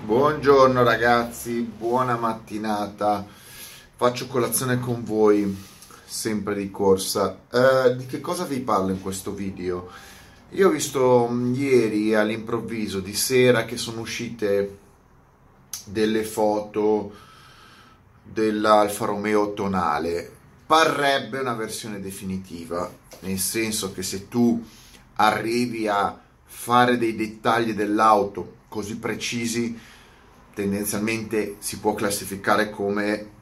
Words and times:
Buongiorno 0.00 0.84
ragazzi, 0.84 1.60
buona 1.60 2.16
mattinata. 2.16 3.26
Faccio 3.96 4.28
colazione 4.28 4.78
con 4.78 5.02
voi, 5.02 5.54
sempre 6.06 6.54
di 6.54 6.70
corsa. 6.70 7.40
Eh, 7.52 7.96
di 7.96 8.06
che 8.06 8.20
cosa 8.20 8.44
vi 8.44 8.60
parlo 8.60 8.92
in 8.92 9.02
questo 9.02 9.32
video? 9.32 9.90
Io 10.50 10.68
ho 10.68 10.70
visto 10.70 11.28
mm, 11.28 11.52
ieri 11.52 12.14
all'improvviso 12.14 13.00
di 13.00 13.12
sera 13.12 13.64
che 13.64 13.76
sono 13.76 14.00
uscite 14.00 14.78
delle 15.84 16.22
foto 16.22 17.12
dell'Alfa 18.22 19.04
Romeo 19.04 19.52
tonale. 19.52 20.30
Parrebbe 20.64 21.40
una 21.40 21.54
versione 21.54 22.00
definitiva, 22.00 22.88
nel 23.20 23.38
senso 23.38 23.92
che 23.92 24.04
se 24.04 24.28
tu 24.28 24.64
arrivi 25.16 25.88
a 25.88 26.18
fare 26.44 26.96
dei 26.96 27.16
dettagli 27.16 27.74
dell'auto 27.74 28.57
così 28.68 28.98
precisi, 28.98 29.78
tendenzialmente 30.54 31.56
si 31.58 31.78
può 31.78 31.94
classificare 31.94 32.70
come 32.70 33.36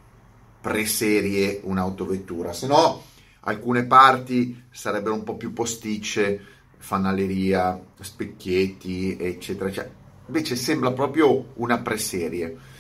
preserie 0.60 1.60
un'autovettura, 1.62 2.52
se 2.52 2.66
no 2.66 3.02
alcune 3.40 3.84
parti 3.84 4.64
sarebbero 4.70 5.14
un 5.14 5.24
po' 5.24 5.36
più 5.36 5.52
posticce, 5.52 6.40
fanaleria, 6.78 7.80
specchietti, 8.00 9.16
eccetera, 9.18 9.70
cioè, 9.70 9.88
invece 10.26 10.56
sembra 10.56 10.92
proprio 10.92 11.52
una 11.54 11.78
preserie. 11.78 12.74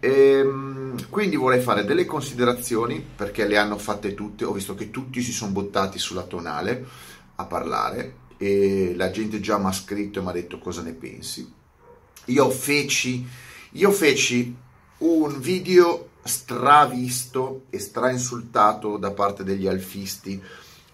Ehm, 0.00 1.08
quindi 1.10 1.36
vorrei 1.36 1.60
fare 1.60 1.84
delle 1.84 2.06
considerazioni 2.06 3.04
perché 3.16 3.46
le 3.46 3.58
hanno 3.58 3.76
fatte 3.76 4.14
tutte, 4.14 4.44
ho 4.44 4.52
visto 4.52 4.74
che 4.74 4.90
tutti 4.90 5.20
si 5.20 5.32
sono 5.32 5.52
buttati 5.52 5.98
sulla 5.98 6.22
tonale 6.22 6.84
a 7.36 7.44
parlare 7.44 8.14
e 8.38 8.94
la 8.96 9.10
gente 9.10 9.40
già 9.40 9.58
mi 9.58 9.66
ha 9.66 9.72
scritto 9.72 10.18
e 10.18 10.22
mi 10.22 10.28
ha 10.28 10.32
detto 10.32 10.58
cosa 10.58 10.82
ne 10.82 10.92
pensi. 10.92 11.58
Io 12.26 12.50
feci, 12.50 13.26
io 13.72 13.90
feci 13.90 14.54
un 14.98 15.40
video 15.40 16.10
stravisto 16.22 17.64
e 17.70 17.78
strainsultato 17.78 18.96
da 18.96 19.10
parte 19.10 19.42
degli 19.42 19.66
alfisti, 19.66 20.40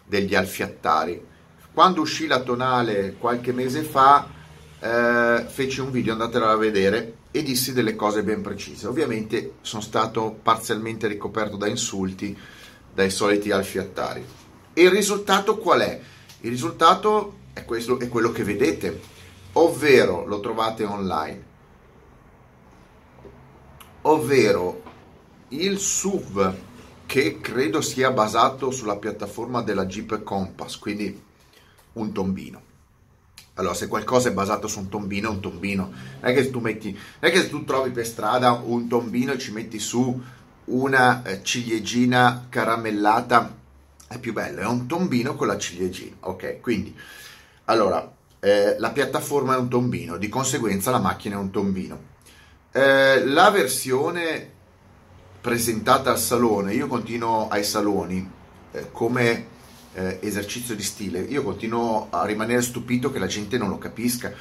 degli 0.04 0.34
alfiattari. 0.34 1.20
Quando 1.72 2.00
uscì 2.00 2.26
la 2.26 2.40
tonale 2.40 3.16
qualche 3.18 3.52
mese 3.52 3.82
fa, 3.82 4.28
eh, 4.78 5.44
feci 5.48 5.80
un 5.80 5.90
video, 5.90 6.12
andatelo 6.12 6.46
a 6.46 6.56
vedere, 6.56 7.16
e 7.30 7.42
dissi 7.42 7.74
delle 7.74 7.94
cose 7.96 8.22
ben 8.22 8.40
precise. 8.40 8.86
Ovviamente 8.86 9.56
sono 9.60 9.82
stato 9.82 10.38
parzialmente 10.42 11.06
ricoperto 11.06 11.56
da 11.56 11.66
insulti 11.66 12.36
dai 12.94 13.10
soliti 13.10 13.50
alfiattari. 13.50 14.24
E 14.72 14.82
il 14.82 14.90
risultato 14.90 15.58
qual 15.58 15.80
è? 15.80 16.00
Il 16.40 16.50
risultato 16.50 17.40
è, 17.52 17.64
questo, 17.64 17.98
è 17.98 18.08
quello 18.08 18.32
che 18.32 18.42
vedete, 18.42 19.00
ovvero 19.58 20.26
lo 20.26 20.40
trovate 20.40 20.84
online, 20.84 21.44
ovvero 24.02 24.82
il 25.48 25.78
SUV 25.78 26.54
che 27.06 27.40
credo 27.40 27.80
sia 27.80 28.10
basato 28.10 28.70
sulla 28.70 28.96
piattaforma 28.96 29.62
della 29.62 29.86
Jeep 29.86 30.22
Compass, 30.22 30.78
quindi 30.78 31.22
un 31.94 32.12
tombino. 32.12 32.62
Allora, 33.54 33.74
se 33.74 33.88
qualcosa 33.88 34.28
è 34.28 34.32
basato 34.32 34.68
su 34.68 34.80
un 34.80 34.88
tombino, 34.88 35.28
è 35.28 35.32
un 35.32 35.40
tombino. 35.40 35.84
Non 35.84 36.30
è 36.30 36.34
che 36.34 36.50
tu 36.50 36.60
metti, 36.60 36.90
non 36.92 37.30
è 37.30 37.32
che 37.32 37.48
tu 37.48 37.64
trovi 37.64 37.90
per 37.90 38.06
strada 38.06 38.52
un 38.52 38.86
tombino 38.86 39.32
e 39.32 39.38
ci 39.38 39.52
metti 39.52 39.78
su 39.78 40.22
una 40.66 41.22
eh, 41.22 41.42
ciliegina 41.42 42.46
caramellata, 42.50 43.54
è 44.08 44.18
più 44.18 44.34
bello, 44.34 44.60
è 44.60 44.66
un 44.66 44.86
tombino 44.86 45.36
con 45.36 45.46
la 45.46 45.56
ciliegina. 45.56 46.16
Ok, 46.20 46.60
quindi 46.60 46.94
allora, 47.64 48.15
eh, 48.46 48.76
la 48.78 48.90
piattaforma 48.90 49.56
è 49.56 49.58
un 49.58 49.68
tombino, 49.68 50.16
di 50.18 50.28
conseguenza 50.28 50.92
la 50.92 51.00
macchina 51.00 51.34
è 51.34 51.38
un 51.38 51.50
tombino. 51.50 52.00
Eh, 52.70 53.24
la 53.24 53.50
versione 53.50 54.50
presentata 55.40 56.12
al 56.12 56.18
salone, 56.20 56.72
io 56.72 56.86
continuo 56.86 57.48
ai 57.48 57.64
saloni 57.64 58.30
eh, 58.70 58.92
come 58.92 59.46
eh, 59.94 60.18
esercizio 60.22 60.76
di 60.76 60.84
stile, 60.84 61.22
io 61.22 61.42
continuo 61.42 62.06
a 62.10 62.24
rimanere 62.24 62.62
stupito 62.62 63.10
che 63.10 63.18
la 63.18 63.26
gente 63.26 63.58
non 63.58 63.68
lo 63.68 63.78
capisca. 63.78 64.32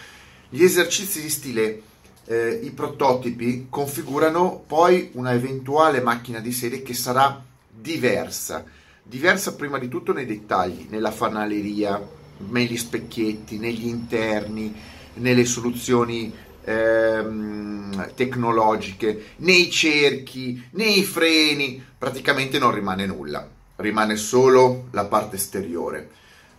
Gli 0.50 0.62
esercizi 0.62 1.20
di 1.20 1.30
stile, 1.32 1.82
eh, 2.26 2.60
i 2.62 2.70
prototipi 2.70 3.66
configurano 3.72 4.66
poi 4.68 5.10
una 5.14 5.34
eventuale 5.34 6.02
macchina 6.02 6.42
di 6.42 6.52
serie 6.52 6.84
che 6.84 6.94
sarà 6.94 7.44
diversa, 7.68 8.66
diversa 9.02 9.56
prima 9.56 9.80
di 9.80 9.88
tutto 9.88 10.14
nei 10.14 10.28
dettagli, 10.28 10.86
nella 10.92 11.10
fanaleria, 11.10 12.24
negli 12.38 12.78
specchietti, 12.78 13.58
negli 13.58 13.88
interni, 13.88 14.74
nelle 15.16 15.46
soluzioni 15.46 16.34
ehm, 16.64 18.14
tecnologiche, 18.16 19.34
nei 19.38 19.70
cerchi, 19.70 20.62
nei 20.72 21.04
freni, 21.04 21.84
praticamente 21.98 22.60
non 22.60 22.74
rimane 22.74 23.06
nulla, 23.06 23.48
rimane 23.78 24.16
solo 24.16 24.88
la 24.92 25.06
parte 25.06 25.36
esteriore. 25.38 26.10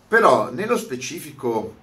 Però 0.08 0.52
nello 0.52 0.76
specifico 0.76 1.74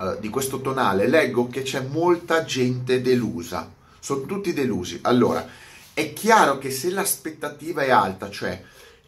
eh, 0.00 0.16
di 0.20 0.28
questo 0.28 0.60
tonale 0.60 1.06
leggo 1.06 1.48
che 1.48 1.62
c'è 1.62 1.80
molta 1.80 2.44
gente 2.44 3.00
delusa, 3.00 3.70
sono 4.00 4.22
tutti 4.22 4.52
delusi. 4.52 4.98
Allora, 5.02 5.46
è 5.92 6.12
chiaro 6.12 6.58
che 6.58 6.70
se 6.70 6.90
l'aspettativa 6.90 7.82
è 7.82 7.90
alta, 7.90 8.30
cioè 8.30 8.62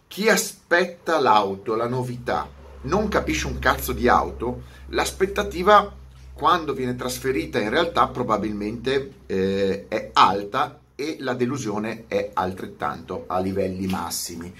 chi 0.06 0.28
aspetta 0.28 1.18
l'auto, 1.20 1.74
la 1.74 1.86
novità, 1.86 2.48
non 2.82 3.08
capisce 3.08 3.46
un 3.46 3.58
cazzo 3.58 3.92
di 3.92 4.08
auto, 4.08 4.62
l'aspettativa 4.88 5.94
quando 6.32 6.72
viene 6.72 6.94
trasferita 6.94 7.58
in 7.58 7.70
realtà 7.70 8.06
probabilmente 8.08 9.12
eh, 9.26 9.86
è 9.88 10.10
alta 10.12 10.78
e 10.94 11.16
la 11.20 11.34
delusione 11.34 12.04
è 12.06 12.30
altrettanto 12.34 13.24
a 13.26 13.40
livelli 13.40 13.86
massimi. 13.86 14.54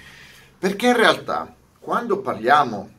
Perché 0.59 0.89
in 0.89 0.97
realtà 0.97 1.55
quando 1.79 2.21
parliamo 2.21 2.91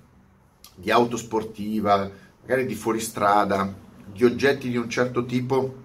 di 0.75 0.91
auto 0.91 1.17
sportiva, 1.17 2.09
magari 2.41 2.65
di 2.65 2.73
fuoristrada, 2.73 3.71
di 4.11 4.23
oggetti 4.23 4.69
di 4.69 4.77
un 4.77 4.89
certo 4.89 5.25
tipo, 5.25 5.75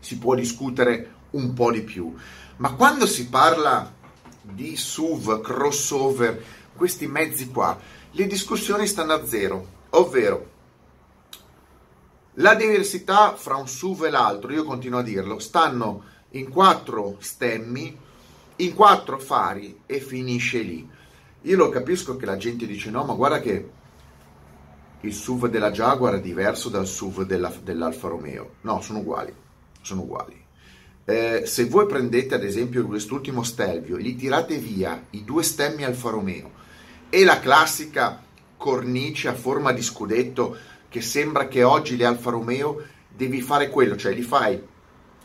si 0.00 0.18
può 0.18 0.34
discutere 0.34 1.14
un 1.30 1.52
po' 1.52 1.70
di 1.70 1.82
più. 1.82 2.14
Ma 2.56 2.72
quando 2.72 3.06
si 3.06 3.28
parla 3.28 3.94
di 4.40 4.76
SUV, 4.76 5.40
crossover, 5.40 6.42
questi 6.74 7.06
mezzi 7.06 7.50
qua, 7.50 7.78
le 8.10 8.26
discussioni 8.26 8.86
stanno 8.86 9.12
a 9.12 9.26
zero, 9.26 9.66
ovvero 9.90 10.56
la 12.34 12.54
diversità 12.54 13.34
fra 13.34 13.56
un 13.56 13.66
SUV 13.66 14.04
e 14.04 14.10
l'altro, 14.10 14.52
io 14.52 14.64
continuo 14.64 15.00
a 15.00 15.02
dirlo, 15.02 15.38
stanno 15.38 16.04
in 16.30 16.48
quattro 16.48 17.16
stemmi, 17.18 17.96
in 18.56 18.74
quattro 18.74 19.18
fari 19.18 19.80
e 19.86 20.00
finisce 20.00 20.60
lì. 20.60 20.88
Io 21.42 21.56
lo 21.56 21.68
capisco 21.68 22.16
che 22.16 22.26
la 22.26 22.36
gente 22.36 22.66
dice 22.66 22.90
no, 22.90 23.04
ma 23.04 23.14
guarda 23.14 23.40
che 23.40 23.70
il 25.00 25.12
SUV 25.12 25.48
della 25.48 25.70
Jaguar 25.70 26.14
è 26.14 26.20
diverso 26.20 26.68
dal 26.68 26.86
SUV 26.86 27.24
della, 27.24 27.52
dell'Alfa 27.62 28.08
Romeo. 28.08 28.54
No, 28.62 28.80
sono 28.80 29.00
uguali, 29.00 29.34
sono 29.82 30.02
uguali. 30.02 30.44
Eh, 31.04 31.42
se 31.46 31.64
voi 31.64 31.86
prendete 31.86 32.34
ad 32.34 32.44
esempio 32.44 32.86
quest'ultimo 32.86 33.42
Stelvio, 33.42 33.98
gli 33.98 34.16
tirate 34.16 34.58
via 34.58 35.06
i 35.10 35.24
due 35.24 35.42
stemmi 35.42 35.84
Alfa 35.84 36.10
Romeo 36.10 36.66
e 37.10 37.24
la 37.24 37.40
classica 37.40 38.22
cornice 38.56 39.28
a 39.28 39.34
forma 39.34 39.72
di 39.72 39.82
scudetto 39.82 40.56
che 40.88 41.00
sembra 41.00 41.48
che 41.48 41.62
oggi 41.62 41.96
le 41.96 42.04
Alfa 42.04 42.30
Romeo 42.30 42.82
devi 43.08 43.40
fare 43.40 43.68
quello, 43.70 43.96
cioè 43.96 44.12
gli 44.12 44.22
fai 44.22 44.60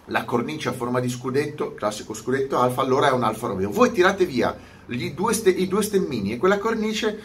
la 0.07 0.25
cornice 0.25 0.69
a 0.69 0.73
forma 0.73 0.99
di 0.99 1.09
scudetto, 1.09 1.73
classico 1.73 2.13
scudetto 2.13 2.59
Alfa, 2.59 2.81
allora 2.81 3.07
è 3.07 3.11
un 3.11 3.23
Alfa 3.23 3.47
Romeo. 3.47 3.69
Voi 3.69 3.91
tirate 3.91 4.25
via 4.25 4.55
due 4.85 5.33
ste, 5.33 5.49
i 5.49 5.67
due 5.67 5.81
stemmini 5.81 6.33
e 6.33 6.37
quella 6.37 6.57
cornice, 6.57 7.21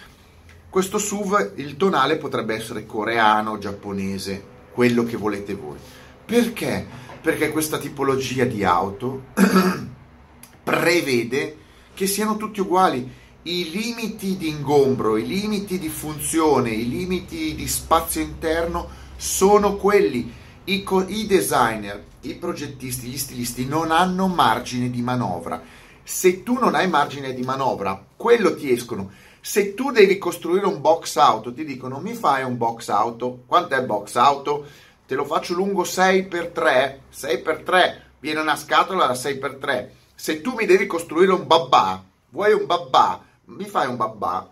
questo 0.70 0.98
SUV, 0.98 1.52
il 1.56 1.76
tonale 1.76 2.16
potrebbe 2.16 2.54
essere 2.54 2.86
coreano, 2.86 3.58
giapponese, 3.58 4.56
quello 4.72 5.04
che 5.04 5.16
volete 5.16 5.54
voi. 5.54 5.76
Perché? 6.24 6.86
Perché 7.20 7.50
questa 7.50 7.78
tipologia 7.78 8.44
di 8.44 8.62
auto 8.62 9.24
prevede 10.62 11.56
che 11.94 12.06
siano 12.06 12.36
tutti 12.36 12.60
uguali 12.60 13.10
i 13.42 13.70
limiti 13.70 14.36
di 14.36 14.48
ingombro, 14.48 15.16
i 15.16 15.26
limiti 15.26 15.78
di 15.78 15.88
funzione, 15.88 16.70
i 16.70 16.88
limiti 16.88 17.54
di 17.54 17.68
spazio 17.68 18.20
interno 18.20 18.88
sono 19.16 19.76
quelli. 19.76 20.34
I, 20.64 20.82
co- 20.82 21.06
I, 21.06 21.26
designer, 21.26 22.04
i 22.22 22.34
progettisti, 22.34 23.06
gli 23.06 23.16
stilisti 23.16 23.66
non 23.66 23.90
hanno 23.90 24.26
margine 24.26 24.90
di 24.90 25.00
manovra. 25.02 25.62
Se 26.02 26.42
tu 26.42 26.54
non 26.54 26.74
hai 26.74 26.88
margine 26.88 27.32
di 27.32 27.42
manovra, 27.42 28.04
quello 28.16 28.54
ti 28.54 28.72
escono. 28.72 29.10
Se 29.40 29.72
tu 29.72 29.92
devi 29.92 30.18
costruire 30.18 30.66
un 30.66 30.80
box 30.80 31.16
auto, 31.16 31.52
ti 31.54 31.64
dicono 31.64 32.00
mi 32.00 32.14
fai 32.14 32.42
un 32.42 32.56
box 32.56 32.88
auto. 32.88 33.44
Quanto 33.46 33.74
è 33.74 33.78
il 33.78 33.86
box 33.86 34.16
auto? 34.16 34.66
Te 35.06 35.14
lo 35.14 35.24
faccio 35.24 35.54
lungo 35.54 35.84
6x3, 35.84 36.98
6x3, 37.14 37.96
viene 38.20 38.40
una 38.40 38.56
scatola 38.56 39.06
da 39.06 39.14
6x3. 39.14 39.88
Se 40.14 40.40
tu 40.42 40.54
mi 40.54 40.66
devi 40.66 40.86
costruire 40.86 41.32
un 41.32 41.46
babà, 41.46 42.04
vuoi 42.30 42.52
un 42.52 42.66
babà, 42.66 43.24
mi 43.48 43.64
fai 43.64 43.86
un 43.86 43.96
babà, 43.96 44.50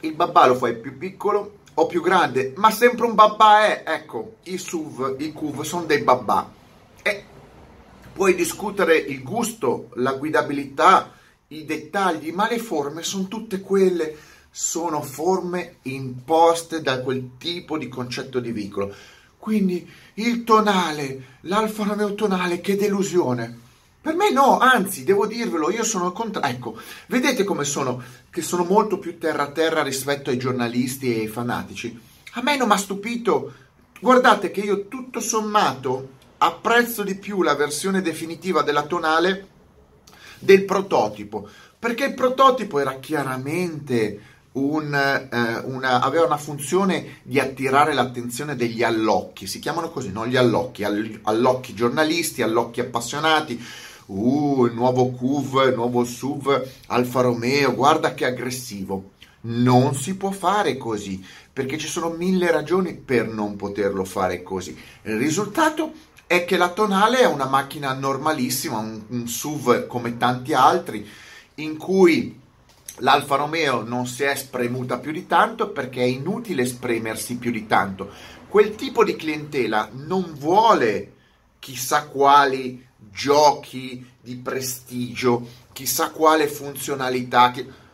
il 0.00 0.14
babà 0.14 0.46
lo 0.46 0.54
fai 0.54 0.76
più 0.78 0.96
piccolo, 0.96 1.58
o 1.74 1.86
più 1.86 2.02
grande, 2.02 2.52
ma 2.56 2.70
sempre 2.70 3.06
un 3.06 3.14
babà 3.14 3.66
è, 3.66 3.84
ecco, 3.86 4.36
i 4.44 4.58
SUV, 4.58 5.16
i 5.18 5.32
CUV 5.32 5.62
sono 5.62 5.84
dei 5.84 6.02
babà. 6.02 6.52
E 7.02 7.24
puoi 8.12 8.34
discutere 8.34 8.96
il 8.96 9.22
gusto, 9.22 9.88
la 9.94 10.12
guidabilità, 10.14 11.12
i 11.48 11.64
dettagli, 11.64 12.32
ma 12.32 12.48
le 12.48 12.58
forme 12.58 13.02
sono 13.02 13.28
tutte 13.28 13.60
quelle, 13.60 14.16
sono 14.50 15.00
forme 15.00 15.76
imposte 15.82 16.82
da 16.82 17.00
quel 17.00 17.36
tipo 17.38 17.78
di 17.78 17.88
concetto 17.88 18.40
di 18.40 18.52
veicolo. 18.52 18.94
Quindi 19.38 19.88
il 20.14 20.44
tonale, 20.44 21.38
l'Alfa 21.42 21.84
Romeo 21.84 22.14
tonale, 22.14 22.60
che 22.60 22.76
delusione. 22.76 23.68
Per 24.02 24.14
me 24.14 24.30
no, 24.30 24.58
anzi, 24.58 25.04
devo 25.04 25.26
dirvelo, 25.26 25.70
io 25.70 25.84
sono 25.84 26.06
al 26.06 26.12
contrario. 26.12 26.54
Ecco, 26.54 26.80
vedete 27.08 27.44
come 27.44 27.64
sono, 27.64 28.02
che 28.30 28.40
sono 28.40 28.64
molto 28.64 28.98
più 28.98 29.18
terra 29.18 29.42
a 29.42 29.50
terra 29.50 29.82
rispetto 29.82 30.30
ai 30.30 30.38
giornalisti 30.38 31.14
e 31.14 31.20
ai 31.20 31.28
fanatici. 31.28 32.00
A 32.32 32.42
me 32.42 32.56
non 32.56 32.68
mi 32.68 32.74
ha 32.74 32.78
stupito. 32.78 33.52
Guardate 34.00 34.50
che 34.50 34.60
io 34.60 34.88
tutto 34.88 35.20
sommato 35.20 36.18
apprezzo 36.38 37.02
di 37.02 37.16
più 37.16 37.42
la 37.42 37.54
versione 37.54 38.00
definitiva 38.00 38.62
della 38.62 38.84
tonale 38.84 39.48
del 40.38 40.64
prototipo, 40.64 41.46
perché 41.78 42.06
il 42.06 42.14
prototipo 42.14 42.78
era 42.78 42.98
chiaramente 42.98 44.22
un, 44.52 44.94
eh, 44.94 45.58
una, 45.66 46.00
aveva 46.00 46.24
una 46.24 46.38
funzione 46.38 47.18
di 47.22 47.38
attirare 47.38 47.92
l'attenzione 47.92 48.56
degli 48.56 48.82
allocchi, 48.82 49.46
si 49.46 49.58
chiamano 49.58 49.90
così, 49.90 50.10
non 50.10 50.26
gli 50.26 50.36
allocchi, 50.36 50.82
allocchi 50.84 51.74
giornalisti, 51.74 52.40
allocchi 52.40 52.80
appassionati. 52.80 53.62
Uh, 54.12 54.66
il 54.66 54.74
nuovo 54.74 55.10
CUV, 55.10 55.68
il 55.68 55.74
nuovo 55.74 56.02
SUV 56.02 56.68
Alfa 56.88 57.20
Romeo, 57.20 57.72
guarda 57.76 58.12
che 58.12 58.24
aggressivo. 58.24 59.12
Non 59.42 59.94
si 59.94 60.16
può 60.16 60.32
fare 60.32 60.76
così, 60.76 61.24
perché 61.52 61.78
ci 61.78 61.86
sono 61.86 62.10
mille 62.10 62.50
ragioni 62.50 62.94
per 62.94 63.28
non 63.28 63.54
poterlo 63.54 64.04
fare 64.04 64.42
così. 64.42 64.76
Il 65.02 65.16
risultato 65.16 65.92
è 66.26 66.44
che 66.44 66.56
la 66.56 66.70
tonale 66.70 67.20
è 67.20 67.26
una 67.26 67.46
macchina 67.46 67.92
normalissima, 67.92 68.78
un, 68.78 69.00
un 69.06 69.28
SUV 69.28 69.86
come 69.86 70.16
tanti 70.16 70.54
altri, 70.54 71.08
in 71.56 71.76
cui 71.76 72.36
l'Alfa 72.96 73.36
Romeo 73.36 73.84
non 73.84 74.08
si 74.08 74.24
è 74.24 74.34
spremuta 74.34 74.98
più 74.98 75.12
di 75.12 75.28
tanto 75.28 75.70
perché 75.70 76.00
è 76.00 76.06
inutile 76.06 76.66
spremersi 76.66 77.36
più 77.36 77.52
di 77.52 77.64
tanto. 77.68 78.10
Quel 78.48 78.74
tipo 78.74 79.04
di 79.04 79.14
clientela 79.14 79.88
non 79.92 80.34
vuole 80.36 81.12
chissà 81.60 82.06
quali 82.06 82.88
giochi 83.10 84.06
di 84.20 84.36
prestigio, 84.36 85.46
chissà 85.72 86.10
quale 86.10 86.48
funzionalità, 86.48 87.52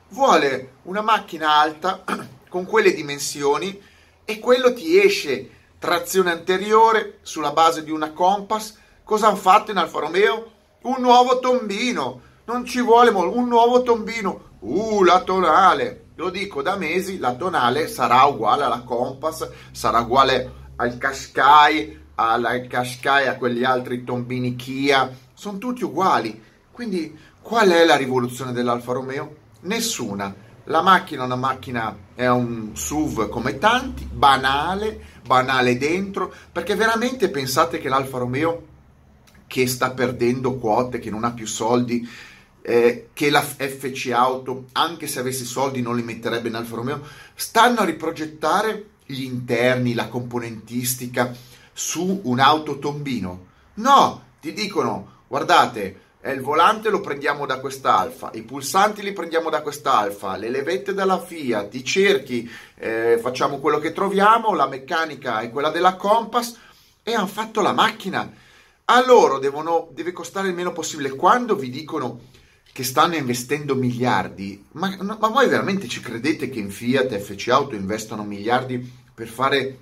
vuole 0.08 0.72
una 0.82 1.02
macchina 1.02 1.58
alta 1.58 2.02
con 2.48 2.64
quelle 2.64 2.94
dimensioni 2.94 3.80
e 4.24 4.38
quello 4.38 4.72
ti 4.72 4.98
esce 5.00 5.50
trazione 5.78 6.30
anteriore 6.30 7.18
sulla 7.22 7.52
base 7.52 7.84
di 7.84 7.90
una 7.90 8.12
Compass. 8.12 8.76
Cosa 9.04 9.28
hanno 9.28 9.36
fatto 9.36 9.70
in 9.70 9.76
Alfa 9.76 10.00
Romeo? 10.00 10.52
Un 10.82 10.96
nuovo 11.00 11.38
tombino. 11.38 12.22
Non 12.46 12.64
ci 12.64 12.80
vuole 12.80 13.10
molto, 13.10 13.36
un 13.36 13.48
nuovo 13.48 13.82
tombino 13.82 14.46
Uh, 14.60 15.04
la 15.04 15.20
tonale! 15.20 16.06
Lo 16.16 16.30
dico 16.30 16.62
da 16.62 16.76
mesi, 16.76 17.18
la 17.18 17.34
tonale 17.34 17.88
sarà 17.88 18.24
uguale 18.24 18.64
alla 18.64 18.80
Compass, 18.80 19.48
sarà 19.70 20.00
uguale 20.00 20.52
al 20.76 20.96
Qashqai, 20.96 22.05
al 22.16 22.66
Qashqai, 22.68 23.26
a 23.26 23.36
quegli 23.36 23.64
altri 23.64 24.04
tombini 24.04 24.56
Kia, 24.56 25.10
sono 25.32 25.58
tutti 25.58 25.84
uguali. 25.84 26.42
Quindi 26.70 27.16
qual 27.40 27.70
è 27.70 27.84
la 27.84 27.96
rivoluzione 27.96 28.52
dell'Alfa 28.52 28.92
Romeo? 28.92 29.36
Nessuna. 29.60 30.44
La 30.64 30.82
macchina 30.82 31.22
è 31.22 31.26
una 31.26 31.36
macchina, 31.36 31.96
è 32.14 32.26
un 32.26 32.70
SUV 32.74 33.28
come 33.28 33.58
tanti, 33.58 34.08
banale, 34.10 35.00
banale 35.24 35.78
dentro, 35.78 36.32
perché 36.50 36.74
veramente 36.74 37.28
pensate 37.28 37.78
che 37.78 37.88
l'Alfa 37.88 38.18
Romeo, 38.18 38.66
che 39.46 39.68
sta 39.68 39.92
perdendo 39.92 40.56
quote, 40.56 40.98
che 40.98 41.10
non 41.10 41.22
ha 41.22 41.30
più 41.30 41.46
soldi, 41.46 42.08
eh, 42.62 43.10
che 43.12 43.30
la 43.30 43.42
FC 43.42 44.10
Auto, 44.12 44.64
anche 44.72 45.06
se 45.06 45.20
avesse 45.20 45.44
soldi, 45.44 45.82
non 45.82 45.94
li 45.94 46.02
metterebbe 46.02 46.48
in 46.48 46.56
Alfa 46.56 46.74
Romeo, 46.74 47.00
stanno 47.34 47.80
a 47.80 47.84
riprogettare 47.84 48.86
gli 49.06 49.22
interni, 49.22 49.94
la 49.94 50.08
componentistica 50.08 51.32
su 51.76 52.22
un'auto 52.24 52.78
tombino. 52.78 53.48
No, 53.74 54.22
ti 54.40 54.54
dicono, 54.54 55.24
guardate, 55.28 56.00
il 56.24 56.40
volante 56.40 56.88
lo 56.88 57.02
prendiamo 57.02 57.44
da 57.44 57.60
quest'Alfa, 57.60 58.30
i 58.32 58.42
pulsanti 58.42 59.02
li 59.02 59.12
prendiamo 59.12 59.50
da 59.50 59.60
quest'Alfa, 59.60 60.36
le 60.36 60.48
levette 60.48 60.94
dalla 60.94 61.20
Fiat, 61.20 61.74
i 61.74 61.84
cerchi, 61.84 62.50
eh, 62.76 63.18
facciamo 63.20 63.58
quello 63.58 63.78
che 63.78 63.92
troviamo, 63.92 64.54
la 64.54 64.66
meccanica 64.66 65.40
è 65.40 65.50
quella 65.50 65.68
della 65.68 65.96
Compass 65.96 66.56
e 67.02 67.12
hanno 67.12 67.26
fatto 67.26 67.60
la 67.60 67.72
macchina. 67.72 68.32
A 68.86 69.04
loro 69.04 69.38
devono, 69.38 69.88
deve 69.92 70.12
costare 70.12 70.48
il 70.48 70.54
meno 70.54 70.72
possibile. 70.72 71.10
Quando 71.10 71.56
vi 71.56 71.68
dicono 71.68 72.20
che 72.72 72.84
stanno 72.84 73.16
investendo 73.16 73.74
miliardi, 73.74 74.64
ma, 74.72 74.96
ma, 75.00 75.28
voi 75.28 75.46
veramente 75.46 75.88
ci 75.88 76.00
credete 76.00 76.48
che 76.48 76.58
in 76.58 76.70
Fiat 76.70 77.12
e 77.12 77.18
FC 77.18 77.48
Auto 77.48 77.74
investono 77.74 78.24
miliardi 78.24 79.04
per 79.14 79.28
fare 79.28 79.78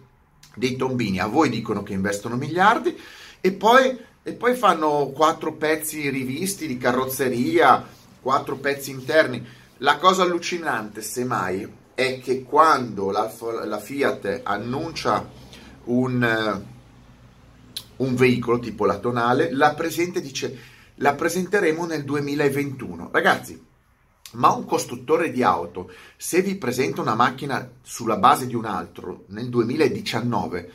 dei 0.55 0.77
tombini? 0.77 1.21
A 1.21 1.27
voi 1.27 1.49
dicono 1.49 1.83
che 1.83 1.93
investono 1.93 2.37
miliardi 2.37 2.97
e 3.41 3.53
poi, 3.53 3.99
e 4.23 4.33
poi 4.33 4.55
fanno 4.55 5.11
quattro 5.15 5.55
pezzi 5.55 6.09
rivisti 6.09 6.67
di 6.67 6.79
carrozzeria, 6.79 7.87
quattro 8.21 8.56
pezzi 8.56 8.91
interni. 8.91 9.45
La 9.79 9.99
cosa 9.99 10.23
allucinante, 10.23 11.03
semmai, 11.03 11.69
è 11.95 12.21
che 12.21 12.43
quando 12.43 13.11
la, 13.11 13.33
la 13.65 13.79
Fiat 13.79 14.41
annuncia 14.43 15.29
un, 15.85 16.62
un 17.97 18.15
veicolo 18.15 18.59
tipo 18.59 18.85
la 18.85 18.99
tonale, 18.99 19.53
la 19.53 19.75
presente 19.75 20.21
dice 20.21 20.73
la 20.97 21.15
presenteremo 21.15 21.87
nel 21.87 22.05
2021. 22.05 23.11
Ragazzi, 23.12 23.64
ma 24.35 24.53
un 24.53 24.65
costruttore 24.65 25.31
di 25.31 25.43
auto, 25.43 25.91
se 26.17 26.43
vi 26.43 26.55
presenta 26.57 27.01
una 27.01 27.15
macchina 27.15 27.69
sulla 27.83 28.17
base 28.17 28.47
di 28.47 28.55
un 28.55 28.65
altro 28.65 29.25
nel 29.29 29.49
2019, 29.49 30.73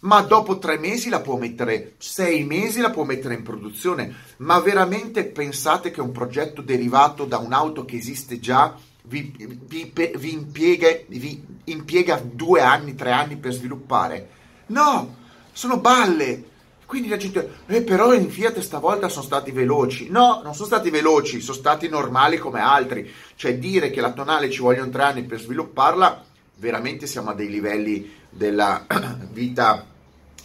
ma 0.00 0.20
dopo 0.22 0.58
tre 0.58 0.78
mesi 0.78 1.08
la 1.08 1.20
può 1.20 1.36
mettere, 1.36 1.94
sei 1.98 2.44
mesi 2.44 2.80
la 2.80 2.90
può 2.90 3.04
mettere 3.04 3.34
in 3.34 3.42
produzione, 3.42 4.14
ma 4.38 4.58
veramente 4.60 5.24
pensate 5.24 5.90
che 5.90 6.00
un 6.00 6.12
progetto 6.12 6.60
derivato 6.60 7.24
da 7.24 7.38
un'auto 7.38 7.84
che 7.84 7.96
esiste 7.96 8.40
già 8.40 8.76
vi, 9.04 9.32
vi, 9.66 9.92
vi, 9.94 10.32
impiega, 10.32 10.88
vi 11.06 11.44
impiega 11.64 12.20
due 12.22 12.60
anni, 12.60 12.94
tre 12.94 13.12
anni 13.12 13.36
per 13.36 13.52
sviluppare? 13.52 14.28
No, 14.66 15.16
sono 15.52 15.78
balle, 15.78 16.50
quindi 16.92 17.08
la 17.08 17.16
gente, 17.16 17.60
eh, 17.68 17.80
però 17.80 18.12
in 18.12 18.28
Fiat 18.28 18.58
stavolta 18.58 19.08
sono 19.08 19.24
stati 19.24 19.50
veloci. 19.50 20.10
No, 20.10 20.42
non 20.44 20.52
sono 20.52 20.66
stati 20.66 20.90
veloci, 20.90 21.40
sono 21.40 21.56
stati 21.56 21.88
normali 21.88 22.36
come 22.36 22.60
altri. 22.60 23.10
Cioè 23.34 23.56
dire 23.56 23.88
che 23.88 24.02
la 24.02 24.12
tonale 24.12 24.50
ci 24.50 24.60
vogliono 24.60 24.90
tre 24.90 25.04
anni 25.04 25.22
per 25.24 25.40
svilupparla, 25.40 26.22
veramente 26.56 27.06
siamo 27.06 27.30
a 27.30 27.34
dei 27.34 27.48
livelli 27.48 28.12
della 28.28 28.84
vita, 29.32 29.86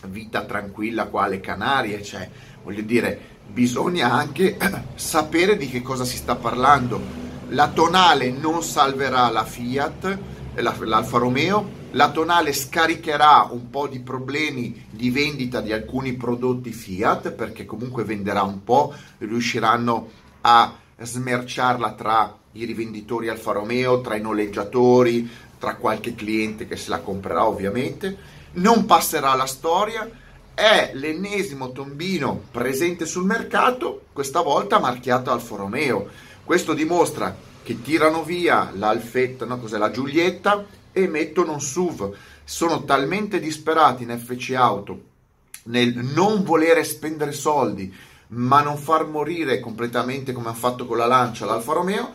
vita 0.06 0.46
tranquilla 0.46 1.08
qua 1.08 1.24
alle 1.24 1.42
Canarie. 1.42 2.02
Cioè, 2.02 2.30
voglio 2.64 2.84
dire, 2.84 3.20
bisogna 3.46 4.14
anche 4.14 4.58
sapere 4.96 5.58
di 5.58 5.68
che 5.68 5.82
cosa 5.82 6.06
si 6.06 6.16
sta 6.16 6.36
parlando. 6.36 7.26
La 7.50 7.68
tonale 7.68 8.32
non 8.32 8.64
salverà 8.64 9.30
la 9.32 9.44
Fiat, 9.44 10.18
l'Alfa 10.54 11.18
Romeo, 11.18 11.70
la 11.92 12.12
Tonale 12.12 12.54
scaricherà 12.54 13.48
un 13.52 13.70
po' 13.70 13.88
di 13.88 14.00
problemi 14.00 14.86
di 14.90 15.10
vendita 15.10 15.62
di 15.62 15.72
alcuni 15.72 16.14
prodotti 16.14 16.72
Fiat 16.72 17.32
perché 17.32 17.66
comunque 17.66 18.04
venderà 18.04 18.44
un 18.44 18.64
po', 18.64 18.94
riusciranno 19.20 20.10
a 20.42 20.76
smerciarla 21.00 21.94
tra 21.94 22.36
i 22.54 22.66
rivenditori 22.66 23.30
Alfa 23.30 23.54
Romeo, 23.54 24.02
tra 24.02 24.16
i 24.16 24.22
noleggiatori, 24.22 25.30
tra 25.58 25.76
qualche 25.76 26.16
cliente 26.16 26.68
che 26.68 26.76
se 26.76 26.90
la 26.90 27.00
comprerà 27.00 27.46
ovviamente. 27.46 28.36
Non 28.54 28.86
passerà 28.86 29.36
la 29.36 29.46
storia, 29.46 30.10
è 30.54 30.92
l'ennesimo 30.94 31.72
tombino 31.72 32.42
presente 32.52 33.06
sul 33.06 33.26
mercato, 33.26 34.06
questa 34.12 34.42
volta 34.42 34.80
marchiato 34.80 35.32
Alfa 35.32 35.56
Romeo. 35.56 36.08
Questo 36.44 36.74
dimostra 36.74 37.36
che 37.62 37.82
tirano 37.82 38.24
via 38.24 38.72
l'Alfetta, 38.74 39.46
no? 39.46 39.60
cos'è 39.60 39.78
la 39.78 39.92
Giulietta, 39.92 40.66
e 41.04 41.08
mettono 41.08 41.54
un 41.54 41.62
SUV. 41.62 42.16
Sono 42.44 42.84
talmente 42.84 43.40
disperati 43.40 44.04
in 44.04 44.18
FC 44.18 44.54
Auto 44.56 45.02
nel 45.64 45.94
non 45.96 46.44
volere 46.44 46.84
spendere 46.84 47.34
soldi, 47.34 47.94
ma 48.30 48.62
non 48.62 48.78
far 48.78 49.06
morire 49.06 49.60
completamente 49.60 50.32
come 50.32 50.48
hanno 50.48 50.56
fatto 50.56 50.86
con 50.86 50.98
la 50.98 51.06
Lancia 51.06 51.46
l'Alfa 51.46 51.74
Romeo, 51.74 52.12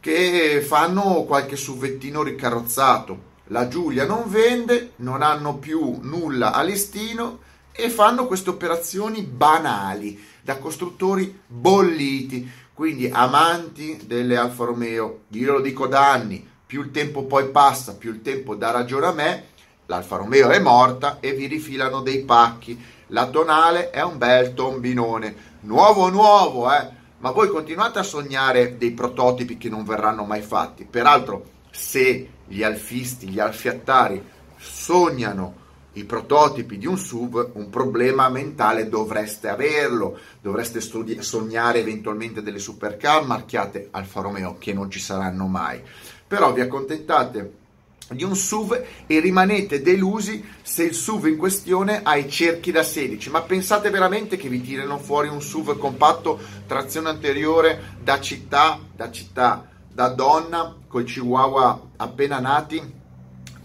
che 0.00 0.64
fanno 0.66 1.24
qualche 1.24 1.56
SUVettino 1.56 2.22
ricarrozzato. 2.22 3.34
La 3.50 3.68
Giulia 3.68 4.06
non 4.06 4.24
vende, 4.26 4.92
non 4.96 5.22
hanno 5.22 5.56
più 5.56 5.98
nulla 6.02 6.52
a 6.52 6.62
listino 6.62 7.40
e 7.70 7.90
fanno 7.90 8.26
queste 8.26 8.50
operazioni 8.50 9.22
banali 9.22 10.20
da 10.42 10.58
costruttori 10.58 11.40
bolliti, 11.46 12.50
quindi 12.72 13.08
amanti 13.08 14.00
delle 14.04 14.36
Alfa 14.36 14.64
Romeo. 14.64 15.20
Io 15.28 15.52
lo 15.52 15.60
dico 15.60 15.86
da 15.86 16.10
anni, 16.10 16.54
più 16.66 16.82
il 16.82 16.90
tempo 16.90 17.24
poi 17.24 17.48
passa, 17.50 17.94
più 17.94 18.10
il 18.12 18.22
tempo 18.22 18.56
dà 18.56 18.72
ragione 18.72 19.06
a 19.06 19.12
me, 19.12 19.44
l'Alfa 19.86 20.16
Romeo 20.16 20.50
è 20.50 20.58
morta 20.58 21.18
e 21.20 21.32
vi 21.32 21.46
rifilano 21.46 22.00
dei 22.00 22.24
pacchi. 22.24 22.94
La 23.10 23.28
tonale 23.28 23.90
è 23.90 24.02
un 24.02 24.18
bel 24.18 24.52
tombinone, 24.52 25.34
nuovo 25.60 26.10
nuovo, 26.10 26.72
eh? 26.72 26.94
Ma 27.18 27.30
voi 27.30 27.48
continuate 27.48 28.00
a 28.00 28.02
sognare 28.02 28.76
dei 28.76 28.90
prototipi 28.90 29.56
che 29.56 29.68
non 29.68 29.84
verranno 29.84 30.24
mai 30.24 30.42
fatti. 30.42 30.84
Peraltro, 30.84 31.44
se 31.70 32.30
gli 32.46 32.62
alfisti, 32.62 33.28
gli 33.28 33.38
alfiattari 33.38 34.22
sognano 34.58 35.64
i 35.96 36.04
prototipi 36.04 36.76
di 36.76 36.86
un 36.86 36.98
SUV, 36.98 37.52
un 37.54 37.70
problema 37.70 38.28
mentale 38.28 38.88
dovreste 38.88 39.48
averlo, 39.48 40.18
dovreste 40.42 40.80
studi- 40.80 41.22
sognare 41.22 41.78
eventualmente 41.78 42.42
delle 42.42 42.58
supercar 42.58 43.24
marchiate 43.24 43.88
Alfa 43.92 44.20
Romeo 44.20 44.56
che 44.58 44.74
non 44.74 44.90
ci 44.90 45.00
saranno 45.00 45.46
mai. 45.46 45.80
Però 46.26 46.52
vi 46.52 46.60
accontentate 46.60 47.64
di 48.08 48.22
un 48.22 48.36
SUV 48.36 48.84
e 49.06 49.20
rimanete 49.20 49.82
delusi 49.82 50.44
se 50.62 50.84
il 50.84 50.94
SUV 50.94 51.26
in 51.26 51.36
questione 51.36 52.00
ha 52.02 52.16
i 52.16 52.30
cerchi 52.30 52.70
da 52.70 52.82
16. 52.82 53.30
Ma 53.30 53.42
pensate 53.42 53.90
veramente 53.90 54.36
che 54.36 54.48
vi 54.48 54.60
tirino 54.60 54.98
fuori 54.98 55.28
un 55.28 55.42
SUV 55.42 55.76
compatto, 55.76 56.38
trazione 56.66 57.08
anteriore 57.08 57.94
da 58.02 58.20
città, 58.20 58.78
da 58.94 59.10
città, 59.10 59.68
da 59.92 60.08
donna, 60.08 60.74
con 60.86 61.02
i 61.02 61.04
chihuahua 61.04 61.80
appena 61.96 62.38
nati? 62.38 63.04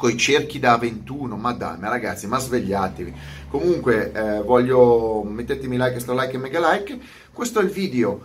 con 0.02 0.10
i 0.10 0.18
cerchi 0.18 0.58
da 0.58 0.78
21, 0.78 1.38
ma 1.38 1.54
dai, 1.54 1.78
ma 1.78 1.88
ragazzi, 1.88 2.26
ma 2.26 2.40
svegliatevi. 2.40 3.14
Comunque, 3.50 4.12
eh, 4.12 4.42
voglio, 4.42 5.22
mettetemi 5.22 5.78
like, 5.78 6.00
sto 6.00 6.20
like 6.20 6.34
e 6.34 6.40
mega 6.40 6.72
like. 6.72 6.98
Questo 7.32 7.60
è 7.60 7.64
il 7.64 7.70
video. 7.70 8.24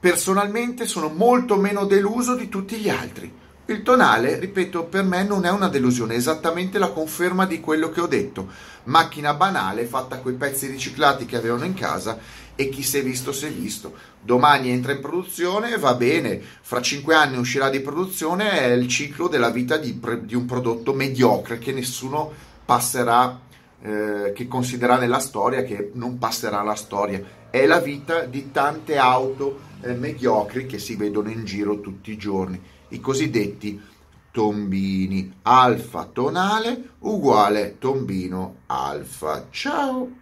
Personalmente 0.00 0.84
sono 0.84 1.10
molto 1.10 1.54
meno 1.54 1.84
deluso 1.84 2.34
di 2.34 2.48
tutti 2.48 2.74
gli 2.74 2.88
altri. 2.88 3.32
Il 3.66 3.82
tonale, 3.82 4.40
ripeto, 4.40 4.86
per 4.86 5.04
me 5.04 5.22
non 5.22 5.44
è 5.44 5.50
una 5.50 5.68
delusione, 5.68 6.14
è 6.14 6.16
esattamente 6.16 6.78
la 6.78 6.90
conferma 6.90 7.46
di 7.46 7.60
quello 7.60 7.90
che 7.90 8.00
ho 8.00 8.08
detto. 8.08 8.48
Macchina 8.84 9.34
banale 9.34 9.84
fatta 9.84 10.18
con 10.18 10.32
i 10.32 10.36
pezzi 10.36 10.66
riciclati 10.66 11.26
che 11.26 11.36
avevano 11.36 11.64
in 11.64 11.74
casa 11.74 12.18
e 12.56 12.68
chi 12.68 12.82
si 12.82 12.98
è 12.98 13.04
visto 13.04 13.32
si 13.32 13.46
è 13.46 13.52
visto. 13.52 13.94
Domani 14.20 14.70
entra 14.70 14.90
in 14.90 15.00
produzione, 15.00 15.78
va 15.78 15.94
bene, 15.94 16.42
fra 16.60 16.82
cinque 16.82 17.14
anni 17.14 17.36
uscirà 17.36 17.70
di 17.70 17.80
produzione, 17.80 18.50
è 18.50 18.72
il 18.72 18.88
ciclo 18.88 19.28
della 19.28 19.50
vita 19.50 19.76
di, 19.76 20.00
di 20.22 20.34
un 20.34 20.44
prodotto 20.44 20.92
mediocre 20.92 21.58
che 21.58 21.72
nessuno 21.72 22.32
passerà, 22.64 23.40
eh, 23.80 24.32
che 24.34 24.48
considererà 24.48 24.98
nella 24.98 25.20
storia, 25.20 25.62
che 25.62 25.92
non 25.94 26.18
passerà 26.18 26.62
la 26.62 26.74
storia. 26.74 27.22
È 27.48 27.64
la 27.64 27.78
vita 27.78 28.22
di 28.24 28.50
tante 28.50 28.96
auto 28.96 29.60
eh, 29.82 29.94
mediocri 29.94 30.66
che 30.66 30.78
si 30.78 30.96
vedono 30.96 31.30
in 31.30 31.44
giro 31.44 31.80
tutti 31.80 32.10
i 32.10 32.16
giorni, 32.16 32.60
i 32.92 33.00
cosiddetti 33.00 33.80
tombini 34.30 35.30
alfa 35.42 36.08
tonale 36.12 36.90
uguale 37.00 37.76
tombino 37.78 38.56
alfa. 38.66 39.48
Ciao! 39.50 40.21